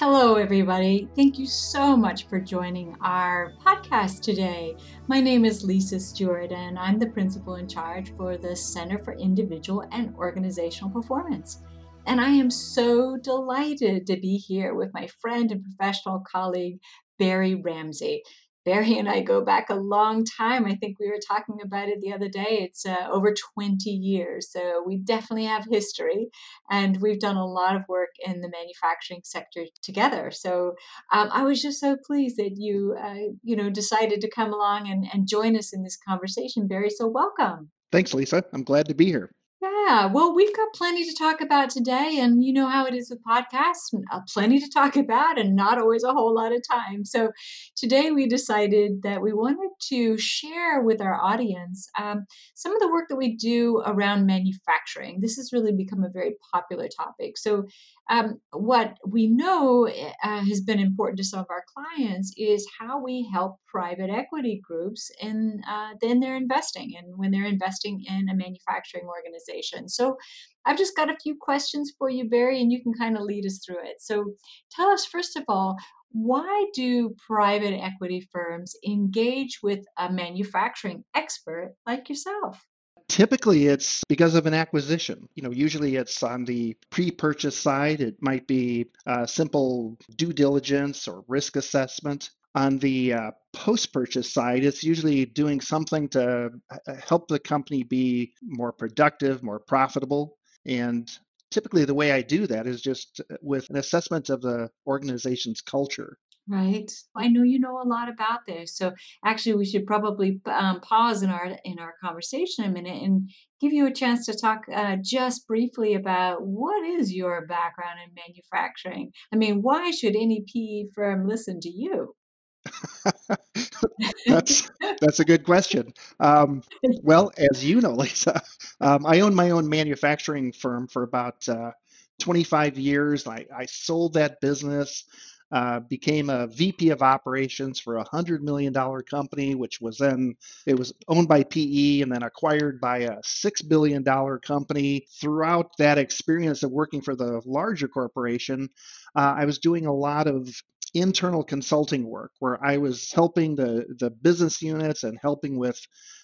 [0.00, 1.10] Hello, everybody.
[1.14, 4.74] Thank you so much for joining our podcast today.
[5.08, 9.12] My name is Lisa Stewart, and I'm the principal in charge for the Center for
[9.12, 11.62] Individual and Organizational Performance.
[12.06, 16.78] And I am so delighted to be here with my friend and professional colleague,
[17.18, 18.22] Barry Ramsey.
[18.64, 20.66] Barry and I go back a long time.
[20.66, 22.58] I think we were talking about it the other day.
[22.60, 24.50] It's uh, over 20 years.
[24.50, 26.28] So we definitely have history
[26.70, 30.30] and we've done a lot of work in the manufacturing sector together.
[30.30, 30.74] So
[31.12, 34.90] um, I was just so pleased that you, uh, you know, decided to come along
[34.90, 36.90] and, and join us in this conversation, Barry.
[36.90, 37.70] So welcome.
[37.92, 38.44] Thanks, Lisa.
[38.52, 39.30] I'm glad to be here.
[39.62, 43.10] Yeah, well, we've got plenty to talk about today, and you know how it is
[43.10, 47.04] with podcasts uh, plenty to talk about, and not always a whole lot of time.
[47.04, 47.30] So,
[47.76, 52.88] today we decided that we wanted to share with our audience um, some of the
[52.90, 55.20] work that we do around manufacturing.
[55.20, 57.36] This has really become a very popular topic.
[57.36, 57.66] So,
[58.10, 62.66] um, what we know eh, uh, has been important to some of our clients is
[62.78, 68.04] how we help private equity groups and uh, then they're investing and when they're investing
[68.08, 69.88] in a manufacturing organization.
[69.88, 70.16] So
[70.64, 73.46] I've just got a few questions for you, Barry, and you can kind of lead
[73.46, 74.00] us through it.
[74.00, 74.34] So
[74.70, 75.76] tell us first of all,
[76.12, 82.64] why do private equity firms engage with a manufacturing expert like yourself?
[83.08, 85.28] Typically, it's because of an acquisition.
[85.34, 88.00] You know, usually it's on the pre-purchase side.
[88.00, 92.30] It might be a simple due diligence or risk assessment.
[92.54, 98.32] On the uh, post-purchase side, it's usually doing something to uh, help the company be
[98.42, 100.36] more productive, more profitable.
[100.66, 101.08] And
[101.50, 105.60] typically, the way I do that is just uh, with an assessment of the organization's
[105.60, 106.18] culture.
[106.48, 106.90] Right.
[107.14, 108.76] I know you know a lot about this.
[108.76, 108.92] So
[109.24, 113.72] actually, we should probably um, pause in our in our conversation a minute and give
[113.72, 119.12] you a chance to talk uh, just briefly about what is your background in manufacturing.
[119.32, 122.16] I mean, why should any PE firm listen to you?
[124.26, 125.92] that's that's a good question.
[126.18, 126.62] Um,
[127.02, 128.40] well, as you know, Lisa,
[128.80, 131.72] um, I own my own manufacturing firm for about uh,
[132.18, 133.26] 25 years.
[133.26, 135.04] I, I sold that business
[135.52, 140.36] uh, became a VP of operations for a hundred million dollar company, which was then
[140.66, 145.06] it was owned by PE and then acquired by a six billion dollar company.
[145.20, 148.68] Throughout that experience of working for the larger corporation,
[149.16, 150.48] uh, I was doing a lot of
[150.94, 155.80] internal consulting work where I was helping the, the business units and helping with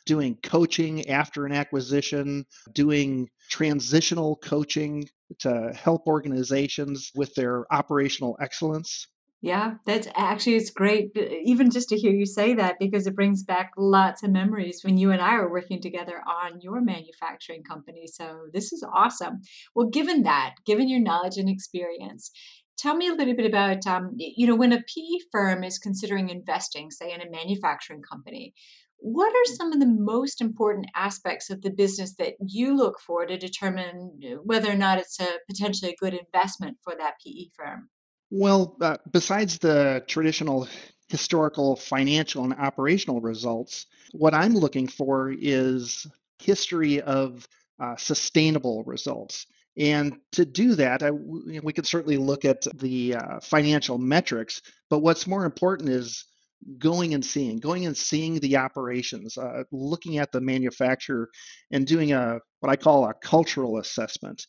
[0.06, 5.05] doing coaching after an acquisition, doing transitional coaching
[5.41, 9.09] to help organizations with their operational excellence.
[9.43, 13.15] Yeah, that's actually it's great uh, even just to hear you say that because it
[13.15, 17.62] brings back lots of memories when you and I were working together on your manufacturing
[17.62, 18.06] company.
[18.06, 19.43] So this is awesome.
[19.75, 22.31] Well, given that, given your knowledge and experience,
[22.76, 26.28] tell me a little bit about um, you know when a PE firm is considering
[26.28, 28.54] investing, say in a manufacturing company.
[28.98, 33.26] What are some of the most important aspects of the business that you look for
[33.26, 37.91] to determine whether or not it's a potentially a good investment for that PE firm?
[38.31, 40.66] Well, uh, besides the traditional
[41.08, 46.06] historical financial and operational results, what I'm looking for is
[46.38, 47.47] history of
[47.78, 49.47] uh, sustainable results.
[49.78, 55.00] And to do that, I, we can certainly look at the uh, financial metrics, but
[55.00, 56.25] what's more important is
[56.78, 61.28] going and seeing, going and seeing the operations, uh, looking at the manufacturer,
[61.70, 64.47] and doing a what I call a cultural assessment.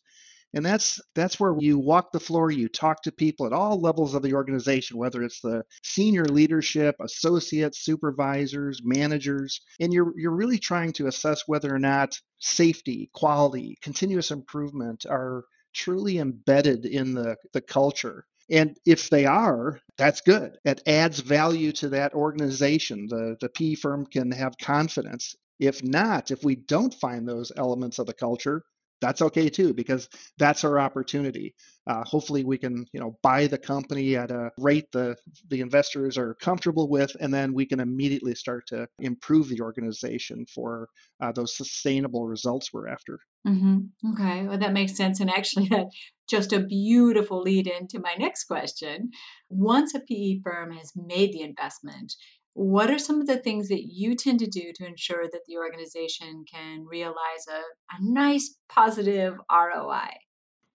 [0.54, 4.14] And that's that's where you walk the floor, you talk to people at all levels
[4.14, 10.58] of the organization, whether it's the senior leadership, associates, supervisors, managers, and you're you're really
[10.58, 15.44] trying to assess whether or not safety, quality, continuous improvement are
[15.74, 18.24] truly embedded in the, the culture.
[18.50, 20.56] And if they are, that's good.
[20.64, 23.06] It adds value to that organization.
[23.08, 25.36] The, the PE firm can have confidence.
[25.60, 28.62] If not, if we don't find those elements of the culture,
[29.00, 31.54] that's okay too because that's our opportunity.
[31.86, 35.16] Uh, hopefully we can you know buy the company at a rate the
[35.48, 40.44] the investors are comfortable with and then we can immediately start to improve the organization
[40.46, 40.88] for
[41.20, 43.18] uh, those sustainable results we're after.
[43.46, 44.10] Mm-hmm.
[44.12, 45.86] okay well that makes sense and actually that
[46.28, 49.10] just a beautiful lead into my next question.
[49.48, 52.14] Once a pe firm has made the investment
[52.58, 55.56] what are some of the things that you tend to do to ensure that the
[55.56, 57.60] organization can realize a,
[57.94, 60.08] a nice positive ROI?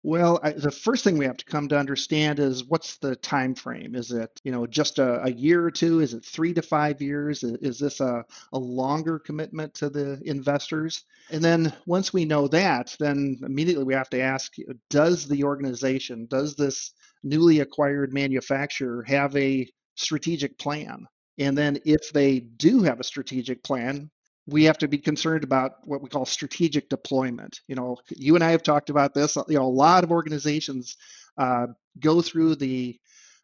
[0.01, 3.53] Well, I, the first thing we have to come to understand is what's the time
[3.53, 3.95] frame?
[3.95, 5.99] Is it you know just a, a year or two?
[5.99, 7.43] Is it three to five years?
[7.43, 11.03] Is, is this a, a longer commitment to the investors?
[11.31, 14.53] And then once we know that, then immediately we have to ask:
[14.89, 16.93] Does the organization, does this
[17.23, 21.07] newly acquired manufacturer have a strategic plan?
[21.37, 24.09] And then if they do have a strategic plan,
[24.45, 27.61] we have to be concerned about what we call strategic deployment.
[27.67, 29.35] You know, you and I have talked about this.
[29.47, 30.97] You know, a lot of organizations
[31.37, 31.67] uh,
[31.99, 32.99] go through the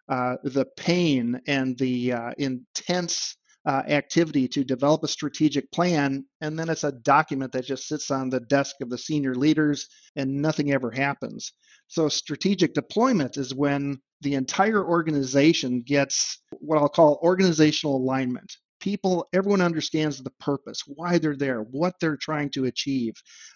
[0.10, 6.58] uh, the pain and the uh, intense uh, activity to develop a strategic plan, and
[6.58, 10.42] then it's a document that just sits on the desk of the senior leaders and
[10.42, 11.54] nothing ever happens.
[11.88, 19.28] So, strategic deployment is when the entire organization gets what I'll call organizational alignment people
[19.34, 23.14] everyone understands the purpose why they're there what they're trying to achieve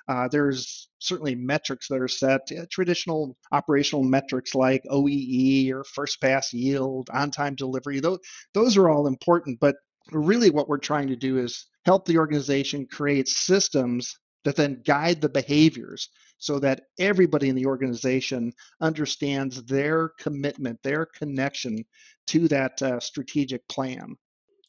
[0.08, 6.20] uh, there's certainly metrics that are set uh, traditional operational metrics like oee or first
[6.22, 8.20] pass yield on time delivery those,
[8.54, 9.76] those are all important but
[10.12, 15.22] really what we're trying to do is help the organization create systems that then guide
[15.22, 18.52] the behaviors so that everybody in the organization
[18.82, 21.86] understands their commitment, their connection
[22.28, 24.16] to that uh, strategic plan.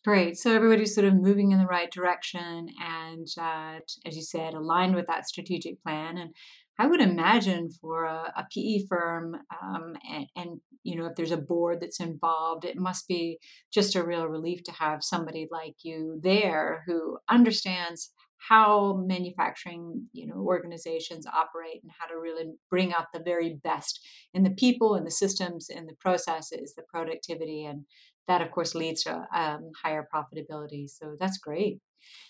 [0.04, 0.36] Great.
[0.36, 4.94] So everybody's sort of moving in the right direction and, uh, as you said, aligned
[4.94, 6.18] with that strategic plan.
[6.18, 6.34] And
[6.78, 11.30] I would imagine for a, a PE firm, um, and, and, you know, if there's
[11.30, 13.38] a board that's involved, it must be
[13.72, 18.10] just a real relief to have somebody like you there who understands
[18.48, 24.00] how manufacturing you know organizations operate and how to really bring out the very best
[24.34, 27.84] in the people and the systems and the processes the productivity and
[28.28, 31.78] that of course leads to um, higher profitability so that's great.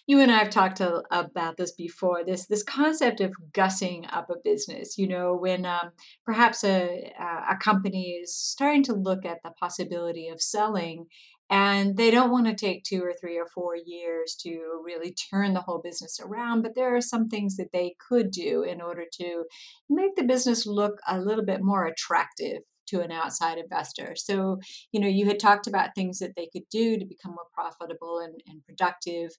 [0.06, 4.30] You and i have talked to, about this before this this concept of gussing up
[4.30, 5.90] a business you know when um,
[6.24, 7.12] perhaps a,
[7.50, 11.06] a company is starting to look at the possibility of selling
[11.50, 15.52] and they don't want to take two or three or four years to really turn
[15.52, 19.04] the whole business around but there are some things that they could do in order
[19.12, 19.44] to
[19.90, 24.14] make the business look a little bit more attractive to an outside investor.
[24.16, 24.60] So,
[24.92, 28.18] you know, you had talked about things that they could do to become more profitable
[28.18, 29.30] and, and productive.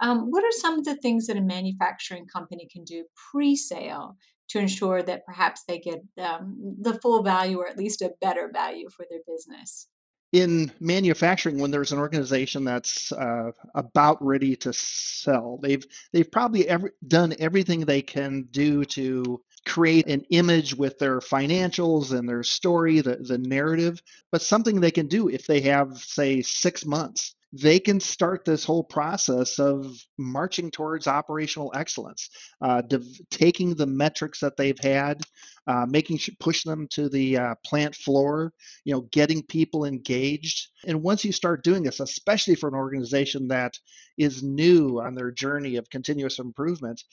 [0.00, 4.16] Um, what are some of the things that a manufacturing company can do pre sale
[4.48, 8.50] to ensure that perhaps they get um, the full value or at least a better
[8.52, 9.88] value for their business?
[10.34, 16.68] in manufacturing when there's an organization that's uh, about ready to sell they've they've probably
[16.68, 22.42] ever, done everything they can do to create an image with their financials and their
[22.42, 24.00] story, the, the narrative,
[24.30, 27.34] but something they can do if they have, say, six months.
[27.56, 29.86] They can start this whole process of
[30.18, 32.28] marching towards operational excellence,
[32.60, 32.82] uh,
[33.30, 35.22] taking the metrics that they've had,
[35.68, 38.52] uh, making sure, push them to the uh, plant floor,
[38.84, 40.68] you know, getting people engaged.
[40.84, 43.78] And once you start doing this, especially for an organization that
[44.18, 47.04] is new on their journey of continuous improvement,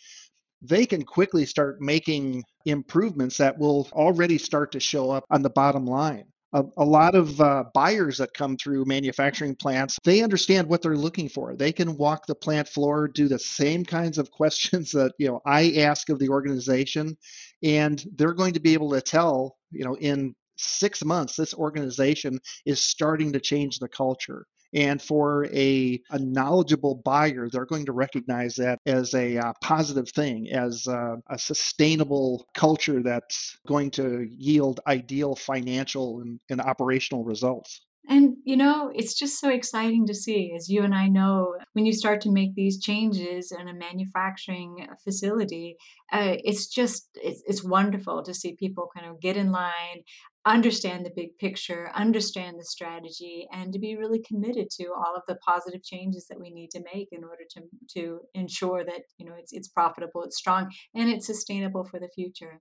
[0.61, 5.49] they can quickly start making improvements that will already start to show up on the
[5.49, 6.25] bottom line.
[6.53, 10.97] A, a lot of uh, buyers that come through manufacturing plants, they understand what they're
[10.97, 11.55] looking for.
[11.55, 15.41] They can walk the plant floor, do the same kinds of questions that you know
[15.45, 17.17] I ask of the organization,
[17.63, 22.39] and they're going to be able to tell you know in six months this organization
[22.65, 27.91] is starting to change the culture and for a, a knowledgeable buyer, they're going to
[27.91, 34.27] recognize that as a uh, positive thing, as uh, a sustainable culture that's going to
[34.29, 37.81] yield ideal financial and, and operational results.
[38.09, 41.85] And, you know, it's just so exciting to see, as you and I know, when
[41.85, 45.77] you start to make these changes in a manufacturing facility,
[46.11, 50.03] uh, it's just, it's, it's wonderful to see people kind of get in line,
[50.45, 55.21] understand the big picture, understand the strategy, and to be really committed to all of
[55.27, 57.61] the positive changes that we need to make in order to,
[57.93, 62.09] to ensure that, you know, it's, it's profitable, it's strong, and it's sustainable for the
[62.15, 62.59] future.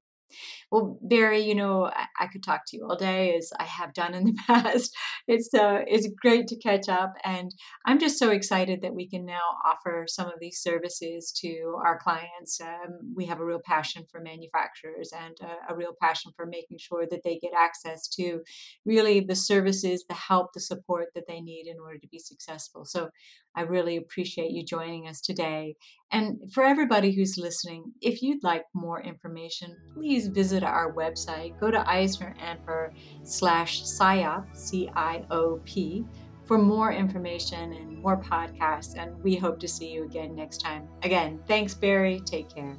[0.71, 3.93] Well, Barry, you know, I, I, could talk to you all day as I have
[3.95, 4.95] done in the past.
[5.27, 7.55] It's uh, it's great to catch up, and
[7.87, 11.99] I'm just so excited that we can now offer some of these services to our
[11.99, 12.61] clients.
[12.61, 16.79] Um, we have a real passion for manufacturers and a, a real passion for making
[16.79, 18.41] sure that they get access to
[18.85, 22.85] really the services, the help, the support that they need in order to be successful.
[22.85, 23.11] So
[23.55, 25.77] I really appreciate you joining us today.
[26.13, 31.59] And for everybody who's listening, if you'd like more information, please visit our website.
[31.61, 32.93] Go to EisnerAmper
[33.23, 36.05] slash CIOP, C-I-O-P,
[36.45, 38.97] for more information and more podcasts.
[38.97, 40.89] And we hope to see you again next time.
[41.03, 42.21] Again, thanks, Barry.
[42.21, 42.77] Take care.